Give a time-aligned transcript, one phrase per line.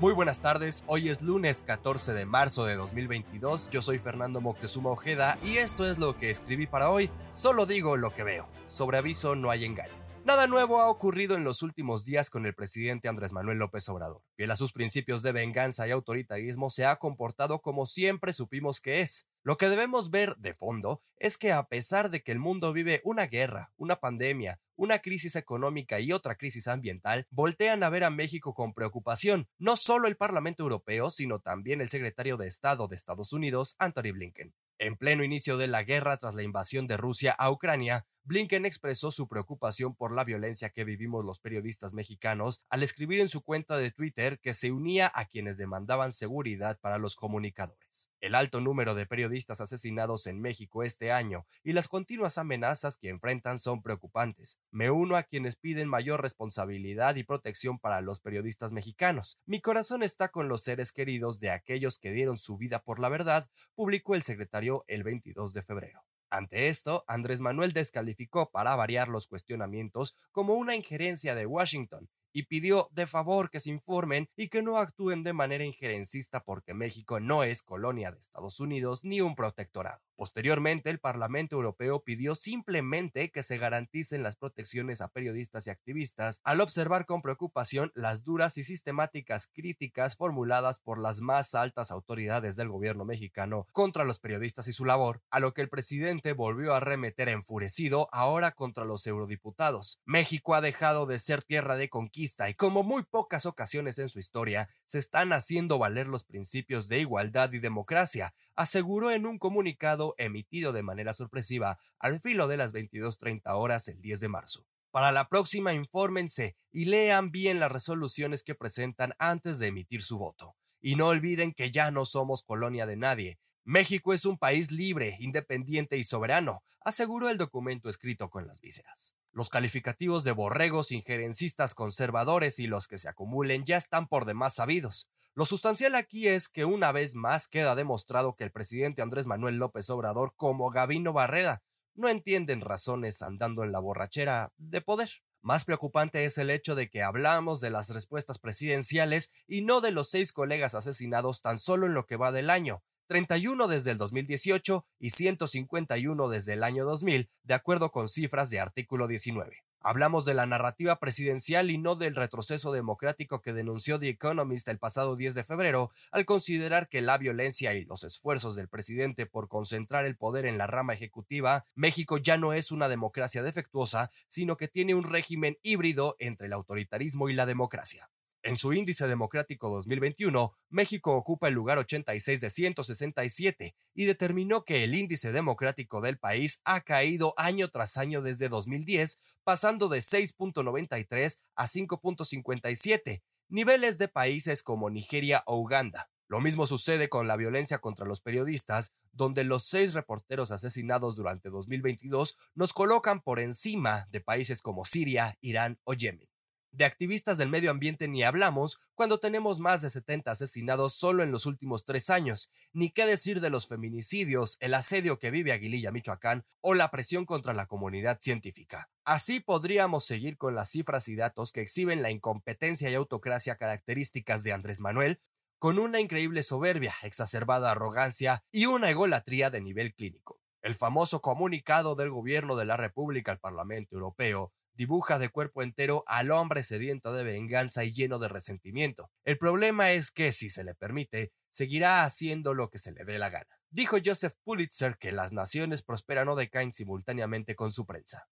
[0.00, 4.90] Muy buenas tardes, hoy es lunes 14 de marzo de 2022, yo soy Fernando Moctezuma
[4.90, 8.98] Ojeda y esto es lo que escribí para hoy, solo digo lo que veo, sobre
[8.98, 10.07] aviso no hay engaño.
[10.28, 14.20] Nada nuevo ha ocurrido en los últimos días con el presidente Andrés Manuel López Obrador.
[14.36, 19.00] Fiel a sus principios de venganza y autoritarismo, se ha comportado como siempre supimos que
[19.00, 19.26] es.
[19.42, 23.00] Lo que debemos ver de fondo es que a pesar de que el mundo vive
[23.04, 28.10] una guerra, una pandemia, una crisis económica y otra crisis ambiental, voltean a ver a
[28.10, 32.96] México con preocupación, no solo el Parlamento Europeo, sino también el secretario de Estado de
[32.96, 34.52] Estados Unidos, Anthony Blinken.
[34.80, 39.10] En pleno inicio de la guerra tras la invasión de Rusia a Ucrania, Blinken expresó
[39.10, 43.78] su preocupación por la violencia que vivimos los periodistas mexicanos al escribir en su cuenta
[43.78, 48.10] de Twitter que se unía a quienes demandaban seguridad para los comunicadores.
[48.20, 53.08] El alto número de periodistas asesinados en México este año y las continuas amenazas que
[53.08, 54.58] enfrentan son preocupantes.
[54.70, 59.38] Me uno a quienes piden mayor responsabilidad y protección para los periodistas mexicanos.
[59.46, 63.08] Mi corazón está con los seres queridos de aquellos que dieron su vida por la
[63.08, 66.07] verdad, publicó el secretario el 22 de febrero.
[66.30, 72.44] Ante esto, Andrés Manuel descalificó para variar los cuestionamientos como una injerencia de Washington y
[72.44, 77.18] pidió de favor que se informen y que no actúen de manera injerencista porque México
[77.18, 80.07] no es colonia de Estados Unidos ni un protectorado.
[80.18, 86.40] Posteriormente, el Parlamento Europeo pidió simplemente que se garanticen las protecciones a periodistas y activistas
[86.42, 92.56] al observar con preocupación las duras y sistemáticas críticas formuladas por las más altas autoridades
[92.56, 96.74] del gobierno mexicano contra los periodistas y su labor, a lo que el presidente volvió
[96.74, 100.00] a remeter enfurecido ahora contra los eurodiputados.
[100.04, 104.18] México ha dejado de ser tierra de conquista y como muy pocas ocasiones en su
[104.18, 110.07] historia, se están haciendo valer los principios de igualdad y democracia, aseguró en un comunicado
[110.18, 114.66] emitido de manera sorpresiva al filo de las 22.30 horas el 10 de marzo.
[114.90, 120.18] Para la próxima, infórmense y lean bien las resoluciones que presentan antes de emitir su
[120.18, 120.56] voto.
[120.80, 123.38] Y no olviden que ya no somos colonia de nadie.
[123.64, 129.14] México es un país libre, independiente y soberano, aseguró el documento escrito con las vísceras.
[129.32, 134.54] Los calificativos de borregos, injerencistas, conservadores y los que se acumulen ya están por demás
[134.54, 135.08] sabidos.
[135.38, 139.54] Lo sustancial aquí es que una vez más queda demostrado que el presidente Andrés Manuel
[139.54, 141.62] López Obrador, como Gabino Barrera,
[141.94, 145.08] no entienden razones andando en la borrachera de poder.
[145.40, 149.92] Más preocupante es el hecho de que hablamos de las respuestas presidenciales y no de
[149.92, 153.96] los seis colegas asesinados tan solo en lo que va del año, 31 desde el
[153.96, 159.67] 2018 y 151 desde el año 2000, de acuerdo con cifras de artículo 19.
[159.88, 164.76] Hablamos de la narrativa presidencial y no del retroceso democrático que denunció The Economist el
[164.76, 169.48] pasado 10 de febrero al considerar que la violencia y los esfuerzos del presidente por
[169.48, 174.58] concentrar el poder en la rama ejecutiva, México ya no es una democracia defectuosa, sino
[174.58, 178.10] que tiene un régimen híbrido entre el autoritarismo y la democracia.
[178.42, 184.84] En su índice democrático 2021, México ocupa el lugar 86 de 167 y determinó que
[184.84, 191.40] el índice democrático del país ha caído año tras año desde 2010, pasando de 6.93
[191.56, 196.08] a 5.57, niveles de países como Nigeria o Uganda.
[196.28, 201.48] Lo mismo sucede con la violencia contra los periodistas, donde los seis reporteros asesinados durante
[201.48, 206.27] 2022 nos colocan por encima de países como Siria, Irán o Yemen.
[206.70, 211.30] De activistas del medio ambiente ni hablamos cuando tenemos más de 70 asesinados solo en
[211.30, 215.90] los últimos tres años, ni qué decir de los feminicidios, el asedio que vive Aguililla,
[215.90, 218.90] Michoacán, o la presión contra la comunidad científica.
[219.04, 224.44] Así podríamos seguir con las cifras y datos que exhiben la incompetencia y autocracia características
[224.44, 225.20] de Andrés Manuel,
[225.58, 230.40] con una increíble soberbia, exacerbada arrogancia y una egolatría de nivel clínico.
[230.62, 236.04] El famoso comunicado del gobierno de la República al Parlamento Europeo dibuja de cuerpo entero
[236.06, 239.10] al hombre sediento de venganza y lleno de resentimiento.
[239.24, 243.18] El problema es que, si se le permite, seguirá haciendo lo que se le dé
[243.18, 243.60] la gana.
[243.70, 248.28] Dijo Joseph Pulitzer que las naciones prosperan o decaen simultáneamente con su prensa.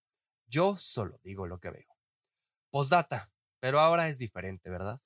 [0.47, 1.97] Yo solo digo lo que veo.
[2.71, 5.01] Postdata, pero ahora es diferente, ¿verdad?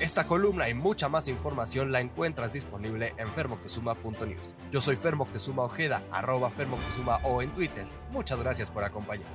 [0.00, 4.54] Esta columna y mucha más información la encuentras disponible en fermoctezuma.news.
[4.72, 7.86] Yo soy Fermoctezuma Ojeda, arroba Fermoctezuma o en Twitter.
[8.10, 9.34] Muchas gracias por acompañarme.